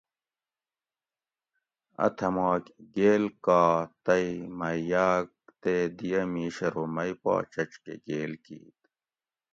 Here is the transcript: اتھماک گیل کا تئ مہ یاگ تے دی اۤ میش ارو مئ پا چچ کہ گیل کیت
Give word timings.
اتھماک 2.05 2.63
گیل 2.95 3.23
کا 3.45 3.61
تئ 4.05 4.27
مہ 4.57 4.69
یاگ 4.91 5.27
تے 5.61 5.75
دی 5.97 6.09
اۤ 6.19 6.25
میش 6.33 6.57
ارو 6.65 6.83
مئ 6.95 7.11
پا 7.21 7.33
چچ 7.53 7.71
کہ 7.83 7.93
گیل 8.07 8.31
کیت 8.45 8.79